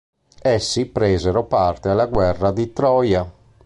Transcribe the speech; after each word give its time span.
Essi 0.41 0.87
presero 0.87 1.43
parte 1.45 1.89
alla 1.89 2.07
guerra 2.07 2.49
di 2.51 2.73
Troia. 2.73 3.31